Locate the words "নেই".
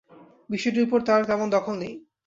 1.79-1.93